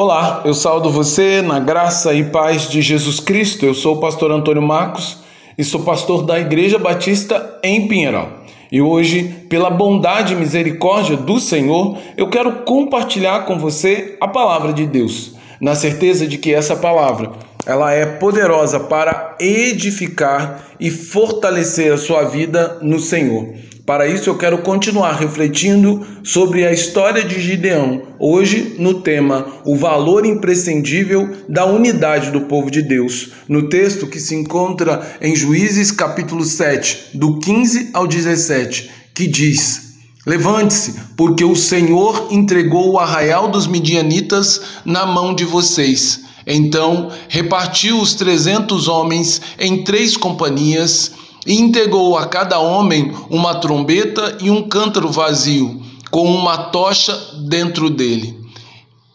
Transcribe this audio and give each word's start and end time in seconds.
Olá, 0.00 0.42
eu 0.44 0.54
saúdo 0.54 0.92
você 0.92 1.42
na 1.42 1.58
graça 1.58 2.14
e 2.14 2.22
paz 2.22 2.68
de 2.68 2.80
Jesus 2.80 3.18
Cristo. 3.18 3.66
Eu 3.66 3.74
sou 3.74 3.96
o 3.96 4.00
pastor 4.00 4.30
Antônio 4.30 4.62
Marcos 4.62 5.18
e 5.58 5.64
sou 5.64 5.82
pastor 5.82 6.22
da 6.22 6.38
Igreja 6.38 6.78
Batista 6.78 7.58
em 7.64 7.88
Pinheiral. 7.88 8.44
E 8.70 8.80
hoje, 8.80 9.24
pela 9.48 9.68
bondade 9.68 10.34
e 10.34 10.36
misericórdia 10.36 11.16
do 11.16 11.40
Senhor, 11.40 11.98
eu 12.16 12.30
quero 12.30 12.62
compartilhar 12.62 13.44
com 13.44 13.58
você 13.58 14.16
a 14.20 14.28
palavra 14.28 14.72
de 14.72 14.86
Deus, 14.86 15.34
na 15.60 15.74
certeza 15.74 16.28
de 16.28 16.38
que 16.38 16.54
essa 16.54 16.76
palavra, 16.76 17.32
ela 17.66 17.92
é 17.92 18.06
poderosa 18.06 18.78
para 18.78 19.34
edificar 19.40 20.64
e 20.78 20.92
fortalecer 20.92 21.92
a 21.92 21.98
sua 21.98 22.22
vida 22.22 22.78
no 22.80 23.00
Senhor. 23.00 23.48
Para 23.88 24.06
isso, 24.06 24.28
eu 24.28 24.36
quero 24.36 24.58
continuar 24.58 25.12
refletindo 25.12 26.06
sobre 26.22 26.66
a 26.66 26.70
história 26.70 27.24
de 27.24 27.40
Gideão, 27.40 28.02
hoje 28.18 28.76
no 28.78 29.00
tema 29.00 29.46
O 29.64 29.76
valor 29.76 30.26
imprescindível 30.26 31.34
da 31.48 31.64
unidade 31.64 32.30
do 32.30 32.42
povo 32.42 32.70
de 32.70 32.82
Deus, 32.82 33.30
no 33.48 33.70
texto 33.70 34.06
que 34.06 34.20
se 34.20 34.34
encontra 34.34 35.16
em 35.22 35.34
Juízes 35.34 35.90
capítulo 35.90 36.44
7, 36.44 37.16
do 37.16 37.38
15 37.38 37.88
ao 37.94 38.06
17, 38.06 38.90
que 39.14 39.26
diz: 39.26 39.94
Levante-se, 40.26 40.94
porque 41.16 41.42
o 41.42 41.56
Senhor 41.56 42.28
entregou 42.30 42.90
o 42.90 42.98
arraial 42.98 43.50
dos 43.50 43.66
midianitas 43.66 44.60
na 44.84 45.06
mão 45.06 45.34
de 45.34 45.46
vocês. 45.46 46.20
Então 46.46 47.10
repartiu 47.26 47.98
os 47.98 48.12
trezentos 48.12 48.86
homens 48.86 49.40
em 49.58 49.82
três 49.82 50.14
companhias 50.14 51.12
e 51.48 51.54
entregou 51.54 52.18
a 52.18 52.26
cada 52.26 52.58
homem 52.58 53.10
uma 53.30 53.54
trombeta 53.54 54.36
e 54.42 54.50
um 54.50 54.68
cântaro 54.68 55.10
vazio, 55.10 55.82
com 56.10 56.30
uma 56.30 56.58
tocha 56.64 57.18
dentro 57.48 57.88
dele. 57.88 58.38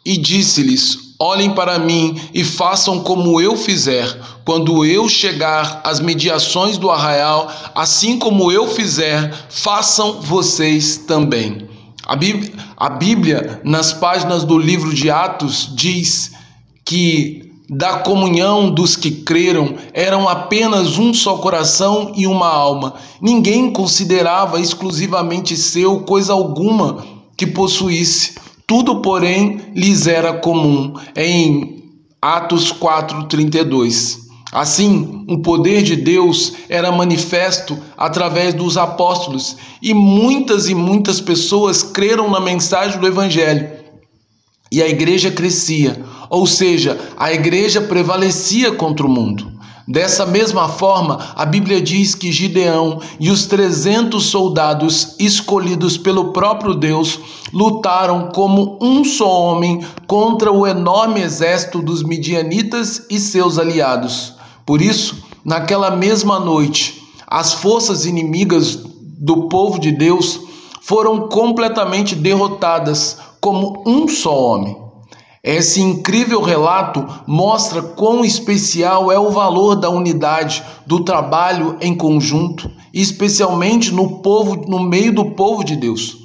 E 0.04 0.18
disse-lhes: 0.18 1.14
Olhem 1.20 1.52
para 1.52 1.77
mim 1.77 2.20
e 2.34 2.44
façam 2.44 3.02
como 3.02 3.40
eu 3.40 3.55
fizer. 3.55 4.20
Quando 4.44 4.84
eu 4.84 5.07
chegar 5.07 5.82
às 5.85 5.99
mediações 5.99 6.77
do 6.77 6.90
arraial, 6.90 7.49
assim 7.76 8.18
como 8.18 8.52
eu 8.52 8.68
fizer, 8.68 9.32
façam 9.50 10.20
vocês 10.20 10.98
também. 10.98 11.70
A 12.05 12.16
Bíblia, 12.16 12.52
a 12.76 12.90
Bíblia 12.90 13.62
nas 13.63 13.94
páginas 13.94 14.44
do 14.44 14.57
livro 14.57 14.94
de 14.94 15.10
Atos, 15.10 15.70
diz 15.74 16.34
que 16.84 17.52
da 17.77 17.99
comunhão 17.99 18.70
dos 18.70 18.96
que 18.96 19.10
creram 19.10 19.76
eram 19.93 20.29
apenas 20.29 20.98
um 20.99 21.13
só 21.13 21.38
coração 21.38 22.12
e 22.16 22.27
uma 22.27 22.48
alma. 22.48 22.93
Ninguém 23.20 23.71
considerava 23.71 24.60
exclusivamente 24.60 25.57
seu 25.57 26.01
coisa 26.01 26.34
alguma 26.34 27.04
que 27.35 27.48
possuísse. 27.48 28.35
Tudo, 28.68 29.01
porém, 29.01 29.60
lhes 29.76 30.07
era 30.07 30.34
comum. 30.34 30.94
Em 31.16 31.84
Atos 32.21 32.71
4:32. 32.71 34.21
Assim, 34.51 35.26
o 35.27 35.40
poder 35.40 35.82
de 35.82 35.96
Deus 35.96 36.54
era 36.70 36.91
manifesto 36.91 37.76
através 37.98 38.54
dos 38.54 38.77
apóstolos, 38.77 39.57
e 39.82 39.96
muitas 39.96 40.70
e 40.70 40.76
muitas 40.76 41.20
pessoas 41.20 41.82
creram 41.82 42.29
na 42.29 42.40
mensagem 42.40 42.99
do 42.99 43.07
evangelho. 43.07 43.68
E 44.71 44.79
a 44.82 44.88
igreja 44.88 45.32
crescia 45.32 46.04
ou 46.34 46.48
seja, 46.48 46.99
a 47.15 47.31
igreja 47.31 47.79
prevalecia 47.79 48.71
contra 48.71 49.05
o 49.05 49.09
mundo. 49.09 49.51
Dessa 49.87 50.26
mesma 50.26 50.67
forma, 50.67 51.20
a 51.35 51.45
Bíblia 51.45 51.79
diz 51.79 52.15
que 52.15 52.31
Gideão 52.31 52.99
e 53.20 53.29
os 53.29 53.45
300 53.45 54.23
soldados 54.23 55.15
escolhidos 55.20 55.95
pelo 55.95 56.34
próprio 56.34 56.73
Deus 56.73 57.20
lutaram 57.54 58.31
como 58.34 58.79
um 58.81 59.05
só 59.05 59.31
homem 59.31 59.85
contra 60.07 60.51
o 60.51 60.65
enorme 60.65 61.21
exército 61.21 61.84
dos 61.84 62.01
midianitas 62.01 63.05
e 63.11 63.20
seus 63.20 63.59
aliados. 63.59 64.34
Por 64.66 64.81
isso, 64.81 65.16
naquela 65.45 65.91
mesma 65.91 66.39
noite, 66.39 67.00
as 67.27 67.53
forças 67.53 68.07
inimigas 68.07 68.79
do 69.19 69.47
povo 69.49 69.79
de 69.79 69.91
Deus 69.91 70.39
foram 70.81 71.27
completamente 71.27 72.16
derrotadas 72.16 73.19
como 73.39 73.83
um 73.85 74.07
só 74.07 74.35
homem. 74.35 74.82
Esse 75.43 75.81
incrível 75.81 76.41
relato 76.41 77.05
mostra 77.27 77.81
quão 77.81 78.23
especial 78.23 79.11
é 79.11 79.19
o 79.19 79.29
valor 79.29 79.75
da 79.75 79.89
unidade, 79.89 80.63
do 80.85 81.03
trabalho 81.03 81.75
em 81.81 81.93
conjunto, 81.93 82.71
especialmente 82.93 83.93
no 83.93 84.19
povo, 84.19 84.63
no 84.69 84.79
meio 84.79 85.13
do 85.13 85.31
povo 85.31 85.61
de 85.61 85.75
Deus. 85.75 86.19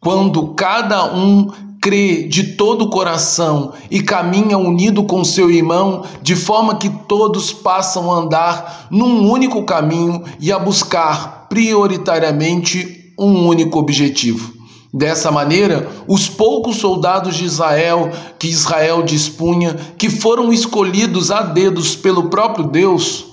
Quando 0.00 0.48
cada 0.54 1.14
um 1.14 1.48
crê 1.80 2.24
de 2.24 2.56
todo 2.56 2.86
o 2.86 2.90
coração 2.90 3.72
e 3.88 4.02
caminha 4.02 4.58
unido 4.58 5.04
com 5.04 5.22
seu 5.22 5.48
irmão, 5.48 6.02
de 6.20 6.34
forma 6.34 6.74
que 6.74 6.90
todos 7.06 7.52
passam 7.52 8.10
a 8.10 8.16
andar 8.16 8.88
num 8.90 9.30
único 9.30 9.62
caminho 9.62 10.24
e 10.40 10.50
a 10.50 10.58
buscar 10.58 11.46
prioritariamente 11.48 13.14
um 13.16 13.46
único 13.46 13.78
objetivo. 13.78 14.59
Dessa 14.92 15.30
maneira, 15.30 15.88
os 16.08 16.28
poucos 16.28 16.78
soldados 16.78 17.36
de 17.36 17.44
Israel 17.44 18.10
que 18.40 18.48
Israel 18.48 19.04
dispunha, 19.04 19.74
que 19.96 20.10
foram 20.10 20.52
escolhidos 20.52 21.30
a 21.30 21.42
dedos 21.42 21.94
pelo 21.94 22.28
próprio 22.28 22.66
Deus, 22.66 23.26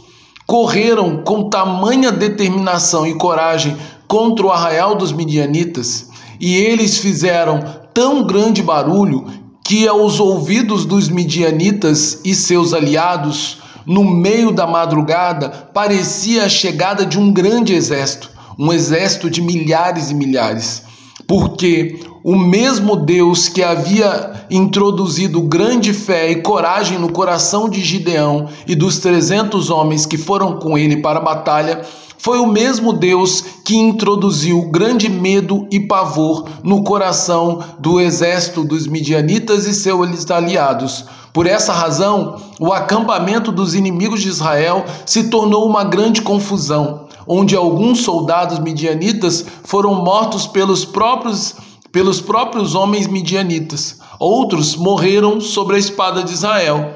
correram 0.46 1.24
com 1.24 1.50
tamanha 1.50 2.12
determinação 2.12 3.08
e 3.08 3.16
coragem 3.16 3.76
contra 4.08 4.46
o 4.46 4.52
arraial 4.52 4.96
dos 4.96 5.12
midianitas, 5.12 6.10
e 6.40 6.56
eles 6.56 7.00
fizeram 7.00 7.60
tão 7.92 8.24
grande 8.24 8.62
barulho 8.62 9.26
que 9.64 9.88
aos 9.88 10.20
ouvidos 10.20 10.86
dos 10.86 11.10
midianitas 11.10 12.22
e 12.24 12.36
seus 12.36 12.72
aliados, 12.72 13.58
no 13.84 14.04
meio 14.04 14.52
da 14.52 14.68
madrugada, 14.68 15.50
parecia 15.74 16.46
a 16.46 16.50
chegada 16.50 17.04
de 17.04 17.18
um 17.18 17.34
grande 17.34 17.74
exército, 17.74 18.30
um 18.60 18.72
exército 18.72 19.28
de 19.28 19.42
milhares 19.42 20.12
e 20.12 20.14
milhares 20.14 20.87
porque 21.28 22.00
o 22.24 22.36
mesmo 22.36 22.96
Deus 22.96 23.50
que 23.50 23.62
havia 23.62 24.46
introduzido 24.50 25.42
grande 25.42 25.94
fé 25.94 26.32
e 26.32 26.42
coragem 26.42 26.98
no 26.98 27.12
coração 27.12 27.70
de 27.70 27.82
Gideão 27.82 28.48
e 28.66 28.74
dos 28.74 29.00
trezentos 29.00 29.70
homens 29.70 30.06
que 30.06 30.18
foram 30.18 30.58
com 30.58 30.78
ele 30.78 30.98
para 30.98 31.20
a 31.20 31.24
batalha, 31.24 31.82
foi 32.18 32.40
o 32.40 32.48
mesmo 32.48 32.94
Deus 32.94 33.44
que 33.64 33.76
introduziu 33.76 34.70
grande 34.72 35.08
medo 35.10 35.68
e 35.70 35.80
pavor 35.80 36.46
no 36.64 36.84
coração 36.84 37.60
do 37.78 38.00
exército 38.00 38.64
dos 38.64 38.88
midianitas 38.88 39.66
e 39.66 39.74
seus 39.74 40.32
aliados. 40.32 41.06
Por 41.32 41.46
essa 41.46 41.72
razão, 41.72 42.42
o 42.60 42.74
acampamento 42.74 43.52
dos 43.52 43.76
inimigos 43.76 44.22
de 44.22 44.30
Israel 44.30 44.86
se 45.06 45.30
tornou 45.30 45.68
uma 45.68 45.84
grande 45.84 46.22
confusão 46.22 47.07
onde 47.28 47.56
alguns 47.56 48.02
soldados 48.02 48.60
midianitas 48.60 49.46
foram 49.64 49.96
mortos 49.96 50.48
pelos 50.48 50.86
próprios 50.86 51.56
pelos 51.92 52.22
próprios 52.22 52.76
homens 52.76 53.08
midianitas. 53.08 54.00
Outros 54.20 54.76
morreram 54.76 55.42
sobre 55.42 55.78
a 55.78 55.80
espada 55.80 56.24
de 56.24 56.32
Israel. 56.32 56.94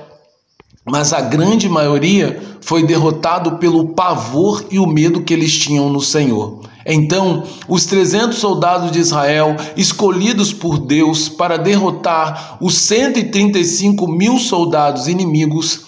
Mas 0.86 1.14
a 1.14 1.22
grande 1.22 1.70
maioria 1.70 2.42
foi 2.62 2.84
derrotado 2.84 3.58
pelo 3.58 3.90
pavor 3.90 4.66
e 4.70 4.80
o 4.80 4.88
medo 4.88 5.22
que 5.22 5.34
eles 5.34 5.58
tinham 5.58 5.90
no 5.90 6.02
Senhor. 6.02 6.62
Então, 6.86 7.44
os 7.68 7.86
300 7.86 8.38
soldados 8.38 8.92
de 8.92 9.00
Israel, 9.00 9.56
escolhidos 9.78 10.52
por 10.52 10.80
Deus 10.80 11.30
para 11.30 11.58
derrotar 11.58 12.58
os 12.60 12.76
135 12.76 14.08
mil 14.08 14.40
soldados 14.40 15.08
inimigos, 15.08 15.82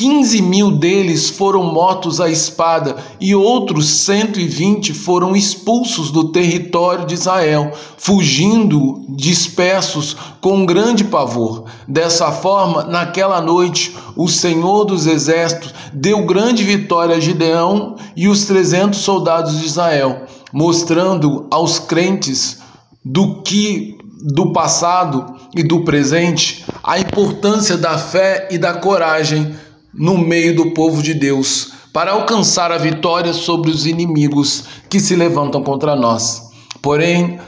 15 0.00 0.40
mil 0.40 0.70
deles 0.70 1.28
foram 1.28 1.62
mortos 1.62 2.22
à 2.22 2.30
espada 2.30 2.96
e 3.20 3.34
outros 3.34 3.86
120 3.86 4.94
foram 4.94 5.36
expulsos 5.36 6.10
do 6.10 6.32
território 6.32 7.04
de 7.04 7.12
Israel, 7.12 7.70
fugindo 7.98 9.04
dispersos 9.10 10.16
com 10.40 10.64
grande 10.64 11.04
pavor. 11.04 11.64
Dessa 11.86 12.32
forma, 12.32 12.84
naquela 12.84 13.42
noite, 13.42 13.94
o 14.16 14.26
Senhor 14.26 14.86
dos 14.86 15.06
Exércitos 15.06 15.74
deu 15.92 16.24
grande 16.24 16.64
vitória 16.64 17.16
a 17.16 17.20
Gideão 17.20 17.96
e 18.16 18.26
os 18.26 18.46
300 18.46 18.98
soldados 18.98 19.60
de 19.60 19.66
Israel, 19.66 20.22
mostrando 20.50 21.46
aos 21.50 21.78
crentes 21.78 22.56
do 23.04 23.42
que 23.42 23.98
do 24.32 24.50
passado 24.50 25.26
e 25.54 25.62
do 25.62 25.84
presente 25.84 26.64
a 26.82 26.98
importância 26.98 27.76
da 27.76 27.98
fé 27.98 28.48
e 28.50 28.56
da 28.56 28.72
coragem 28.72 29.54
no 29.92 30.16
meio 30.18 30.54
do 30.54 30.70
povo 30.72 31.02
de 31.02 31.14
Deus 31.14 31.72
para 31.92 32.12
alcançar 32.12 32.70
a 32.70 32.78
vitória 32.78 33.32
sobre 33.32 33.70
os 33.70 33.86
inimigos 33.86 34.64
que 34.88 35.00
se 35.00 35.16
levantam 35.16 35.62
contra 35.62 35.96
nós. 35.96 36.50
Porém, 36.80 37.38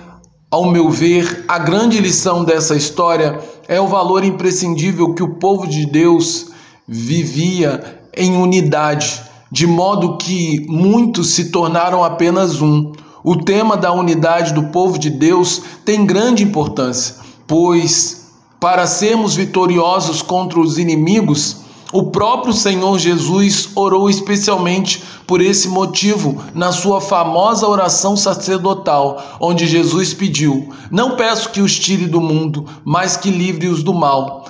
ao 0.51 0.71
meu 0.71 0.91
ver, 0.91 1.45
a 1.49 1.59
grande 1.59 1.99
lição 1.99 2.45
dessa 2.45 2.77
história 2.77 3.41
é 3.69 3.81
o 3.81 3.87
valor 3.87 4.25
imprescindível 4.25 5.15
que 5.15 5.23
o 5.23 5.37
povo 5.37 5.67
de 5.67 5.87
Deus 5.87 6.49
vivia 6.87 8.03
em 8.15 8.37
unidade, 8.37 9.23
de 9.51 9.67
modo 9.67 10.19
que 10.19 10.67
muitos 10.69 11.31
se 11.31 11.51
tornaram 11.51 12.03
apenas 12.03 12.61
um. 12.61 12.93
O 13.25 13.37
tema 13.37 13.77
da 13.77 13.93
unidade 13.93 14.53
do 14.53 14.65
povo 14.65 14.99
de 14.99 15.09
Deus 15.09 15.63
tem 15.85 16.05
grande 16.05 16.43
importância, 16.43 17.17
pois 17.47 18.23
para 18.61 18.87
sermos 18.87 19.35
vitoriosos 19.35 20.23
contra 20.23 20.61
os 20.61 20.79
inimigos, 20.79 21.62
o 21.93 22.05
próprio 22.05 22.55
Senhor 22.55 22.99
Jesus 22.99 23.69
orou 23.75 24.09
especialmente 24.09 25.03
por 25.27 25.43
esse 25.43 25.69
motivo 25.69 26.43
na 26.55 26.73
sua 26.73 27.03
famosa 27.03 27.69
oração 27.69 28.17
sacerdotal, 28.17 29.23
onde 29.39 29.67
Jesus 29.67 30.15
pediu: 30.15 30.73
Não 30.91 31.17
peço 31.17 31.51
que 31.51 31.61
os 31.61 31.79
tire 31.79 32.07
do 32.07 32.21
mundo, 32.21 32.65
mas 32.83 33.19
que 33.19 33.31
livre-os 33.31 33.83
do 33.83 33.93
mal. 33.93 34.47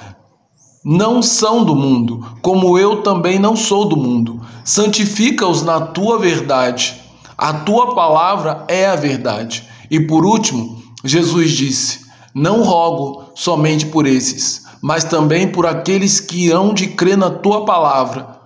Não 0.85 1.21
são 1.21 1.65
do 1.65 1.75
mundo, 1.75 2.25
como 2.41 2.79
eu 2.79 3.03
também 3.03 3.39
não 3.39 3.56
sou 3.56 3.85
do 3.85 3.97
mundo. 3.97 4.41
Santifica-os 4.65 5.62
na 5.62 5.81
tua 5.81 6.19
verdade. 6.19 7.00
A 7.37 7.53
tua 7.53 7.95
palavra 7.95 8.65
é 8.69 8.87
a 8.87 8.95
verdade. 8.95 9.65
E 9.91 9.99
por 9.99 10.25
último, 10.25 10.81
Jesus 11.05 11.50
disse: 11.50 12.00
Não 12.33 12.62
rogo 12.62 13.25
somente 13.35 13.87
por 13.87 14.06
esses 14.06 14.62
mas 14.82 15.05
também 15.05 15.46
por 15.46 15.64
aqueles 15.64 16.19
que 16.19 16.50
hão 16.50 16.75
de 16.75 16.88
crer 16.88 17.17
na 17.17 17.31
tua 17.31 17.64
palavra, 17.64 18.40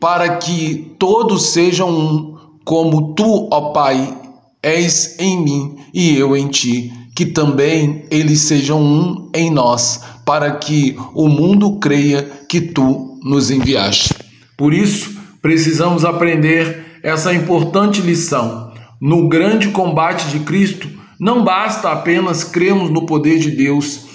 para 0.00 0.36
que 0.36 0.94
todos 0.98 1.50
sejam 1.52 1.88
um, 1.88 2.36
como 2.64 3.14
tu, 3.14 3.48
ó 3.52 3.72
Pai, 3.72 4.16
és 4.62 5.16
em 5.18 5.42
mim 5.42 5.76
e 5.94 6.16
eu 6.16 6.36
em 6.36 6.48
ti, 6.48 6.92
que 7.14 7.26
também 7.26 8.04
eles 8.10 8.40
sejam 8.40 8.82
um 8.82 9.30
em 9.34 9.50
nós, 9.50 10.02
para 10.24 10.52
que 10.52 10.96
o 11.14 11.28
mundo 11.28 11.78
creia 11.78 12.22
que 12.48 12.60
tu 12.60 13.18
nos 13.22 13.50
enviaste. 13.50 14.14
Por 14.56 14.74
isso, 14.74 15.18
precisamos 15.40 16.04
aprender 16.04 16.98
essa 17.02 17.32
importante 17.32 18.00
lição. 18.00 18.72
No 19.00 19.28
grande 19.28 19.68
combate 19.68 20.28
de 20.28 20.40
Cristo, 20.40 20.88
não 21.18 21.44
basta 21.44 21.90
apenas 21.90 22.44
crermos 22.44 22.90
no 22.90 23.06
poder 23.06 23.38
de 23.38 23.50
Deus 23.50 24.09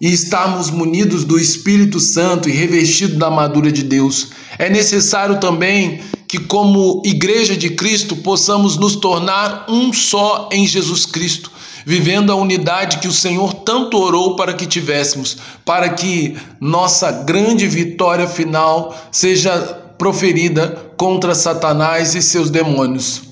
e 0.00 0.10
estarmos 0.10 0.70
munidos 0.70 1.24
do 1.24 1.38
Espírito 1.38 2.00
Santo 2.00 2.48
e 2.48 2.52
revestidos 2.52 3.18
da 3.18 3.26
armadura 3.26 3.70
de 3.70 3.82
Deus. 3.82 4.30
É 4.58 4.70
necessário 4.70 5.38
também 5.38 6.00
que, 6.26 6.38
como 6.38 7.02
Igreja 7.04 7.54
de 7.56 7.70
Cristo, 7.70 8.16
possamos 8.16 8.78
nos 8.78 8.96
tornar 8.96 9.66
um 9.68 9.92
só 9.92 10.48
em 10.50 10.66
Jesus 10.66 11.04
Cristo, 11.04 11.52
vivendo 11.84 12.32
a 12.32 12.36
unidade 12.36 12.98
que 12.98 13.08
o 13.08 13.12
Senhor 13.12 13.52
tanto 13.52 13.98
orou 13.98 14.36
para 14.36 14.54
que 14.54 14.64
tivéssemos, 14.64 15.36
para 15.66 15.90
que 15.90 16.34
nossa 16.60 17.10
grande 17.10 17.66
vitória 17.66 18.26
final 18.26 18.96
seja 19.10 19.58
proferida 19.98 20.92
contra 20.96 21.34
Satanás 21.34 22.14
e 22.14 22.22
seus 22.22 22.48
demônios, 22.48 23.22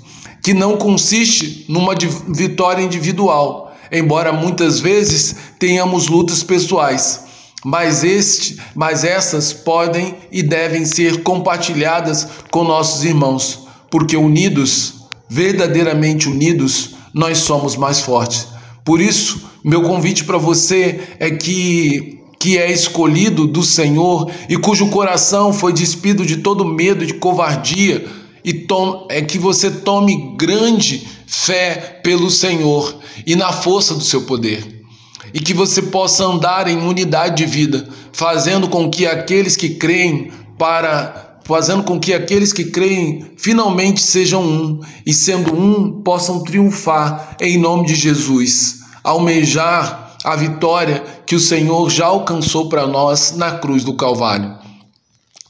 que 0.42 0.52
não 0.52 0.76
consiste 0.76 1.64
numa 1.66 1.94
vitória 2.28 2.82
individual 2.82 3.67
embora 3.90 4.32
muitas 4.32 4.80
vezes 4.80 5.34
tenhamos 5.58 6.08
lutas 6.08 6.42
pessoais, 6.42 7.24
mas 7.64 8.04
este, 8.04 8.58
mas 8.74 9.04
essas 9.04 9.52
podem 9.52 10.14
e 10.30 10.42
devem 10.42 10.84
ser 10.84 11.22
compartilhadas 11.22 12.26
com 12.50 12.64
nossos 12.64 13.04
irmãos, 13.04 13.66
porque 13.90 14.16
unidos, 14.16 15.06
verdadeiramente 15.28 16.28
unidos, 16.28 16.94
nós 17.12 17.38
somos 17.38 17.76
mais 17.76 18.00
fortes. 18.00 18.46
Por 18.84 19.00
isso, 19.00 19.50
meu 19.64 19.82
convite 19.82 20.24
para 20.24 20.38
você 20.38 21.00
é 21.18 21.30
que 21.30 22.18
que 22.38 22.56
é 22.56 22.70
escolhido 22.70 23.46
do 23.46 23.64
Senhor 23.64 24.30
e 24.48 24.56
cujo 24.56 24.90
coração 24.90 25.52
foi 25.52 25.72
despido 25.72 26.24
de 26.24 26.36
todo 26.36 26.64
medo, 26.64 27.04
de 27.04 27.14
covardia, 27.14 28.06
e 28.48 28.54
tom, 28.54 29.06
é 29.10 29.20
que 29.20 29.38
você 29.38 29.70
tome 29.70 30.34
grande 30.34 31.06
fé 31.26 32.00
pelo 32.02 32.30
Senhor 32.30 32.96
e 33.26 33.36
na 33.36 33.52
força 33.52 33.94
do 33.94 34.02
seu 34.02 34.22
poder. 34.22 34.86
E 35.34 35.38
que 35.38 35.52
você 35.52 35.82
possa 35.82 36.24
andar 36.24 36.66
em 36.66 36.78
unidade 36.78 37.36
de 37.36 37.44
vida, 37.44 37.86
fazendo 38.10 38.66
com 38.66 38.88
que 38.88 39.06
aqueles 39.06 39.54
que 39.54 39.74
creem 39.74 40.32
para 40.56 41.26
fazendo 41.44 41.82
com 41.82 42.00
que 42.00 42.14
aqueles 42.14 42.50
que 42.50 42.64
creem 42.64 43.32
finalmente 43.36 44.00
sejam 44.00 44.42
um 44.42 44.80
e 45.04 45.12
sendo 45.12 45.54
um 45.54 46.00
possam 46.02 46.42
triunfar 46.42 47.36
em 47.40 47.58
nome 47.58 47.86
de 47.86 47.94
Jesus, 47.94 48.80
almejar 49.04 50.16
a 50.24 50.36
vitória 50.36 51.02
que 51.26 51.34
o 51.34 51.40
Senhor 51.40 51.90
já 51.90 52.06
alcançou 52.06 52.70
para 52.70 52.86
nós 52.86 53.34
na 53.36 53.52
cruz 53.58 53.84
do 53.84 53.94
Calvário. 53.94 54.57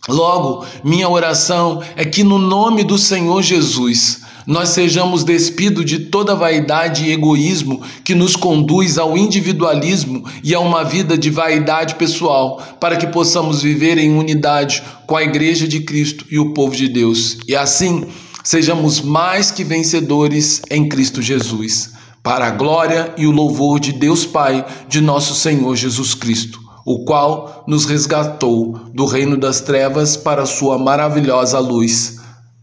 Logo, 0.08 0.64
minha 0.82 1.06
oração 1.06 1.82
é 1.94 2.04
que 2.04 2.24
no 2.24 2.38
nome 2.38 2.82
do 2.82 2.96
Senhor 2.96 3.42
Jesus 3.42 4.20
nós 4.46 4.70
sejamos 4.70 5.24
despidos 5.24 5.84
de 5.84 5.98
toda 5.98 6.34
vaidade 6.34 7.04
e 7.04 7.12
egoísmo 7.12 7.82
que 8.02 8.14
nos 8.14 8.34
conduz 8.34 8.96
ao 8.96 9.18
individualismo 9.18 10.24
e 10.42 10.54
a 10.54 10.60
uma 10.60 10.82
vida 10.82 11.18
de 11.18 11.28
vaidade 11.28 11.96
pessoal, 11.96 12.58
para 12.80 12.96
que 12.96 13.08
possamos 13.08 13.60
viver 13.60 13.98
em 13.98 14.16
unidade 14.16 14.82
com 15.06 15.14
a 15.14 15.22
Igreja 15.22 15.68
de 15.68 15.80
Cristo 15.80 16.24
e 16.30 16.38
o 16.38 16.54
povo 16.54 16.74
de 16.74 16.88
Deus. 16.88 17.36
E 17.46 17.54
assim 17.54 18.06
sejamos 18.42 19.02
mais 19.02 19.50
que 19.50 19.62
vencedores 19.62 20.62
em 20.70 20.88
Cristo 20.88 21.20
Jesus, 21.20 21.92
para 22.22 22.46
a 22.46 22.50
glória 22.50 23.12
e 23.18 23.26
o 23.26 23.30
louvor 23.30 23.78
de 23.78 23.92
Deus 23.92 24.24
Pai, 24.24 24.64
de 24.88 25.02
nosso 25.02 25.34
Senhor 25.34 25.76
Jesus 25.76 26.14
Cristo 26.14 26.67
o 26.88 27.04
qual 27.04 27.64
nos 27.68 27.84
resgatou 27.84 28.72
do 28.94 29.04
reino 29.04 29.36
das 29.36 29.60
trevas 29.60 30.16
para 30.16 30.46
sua 30.46 30.78
maravilhosa 30.78 31.58
luz 31.58 32.18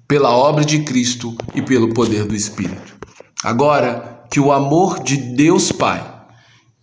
pela 0.08 0.36
obra 0.36 0.66
de 0.66 0.80
Cristo 0.80 1.36
e 1.54 1.62
pelo 1.62 1.94
poder 1.94 2.26
do 2.26 2.34
Espírito. 2.34 2.96
Agora, 3.44 4.24
que 4.32 4.40
o 4.40 4.52
amor 4.52 5.04
de 5.04 5.16
Deus 5.16 5.72
Pai, 5.72 6.04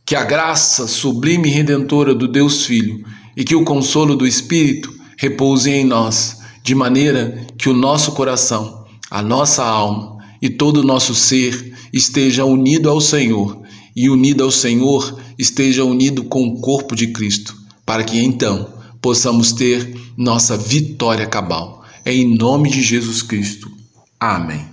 que 0.06 0.14
a 0.14 0.22
graça 0.22 0.86
sublime 0.86 1.48
e 1.48 1.52
redentora 1.52 2.14
do 2.14 2.28
Deus 2.28 2.64
Filho 2.64 3.04
e 3.36 3.42
que 3.42 3.56
o 3.56 3.64
consolo 3.64 4.14
do 4.14 4.24
Espírito 4.24 4.94
repousem 5.18 5.80
em 5.80 5.84
nós, 5.84 6.38
de 6.62 6.76
maneira 6.76 7.44
que 7.58 7.68
o 7.68 7.74
nosso 7.74 8.12
coração, 8.12 8.84
a 9.10 9.20
nossa 9.20 9.64
alma 9.64 10.18
e 10.40 10.48
todo 10.48 10.76
o 10.76 10.84
nosso 10.84 11.12
ser 11.12 11.74
esteja 11.92 12.44
unido 12.44 12.88
ao 12.88 13.00
Senhor 13.00 13.61
e 13.94 14.08
unido 14.08 14.42
ao 14.42 14.50
Senhor 14.50 15.18
esteja 15.38 15.84
unido 15.84 16.24
com 16.24 16.46
o 16.46 16.60
corpo 16.60 16.96
de 16.96 17.08
Cristo, 17.08 17.54
para 17.84 18.04
que 18.04 18.18
então 18.18 18.68
possamos 19.00 19.52
ter 19.52 19.94
nossa 20.16 20.56
vitória 20.56 21.26
cabal. 21.26 21.84
Em 22.04 22.36
nome 22.36 22.70
de 22.70 22.82
Jesus 22.82 23.22
Cristo. 23.22 23.70
Amém. 24.18 24.64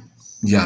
E 0.43 0.55
amém. 0.55 0.57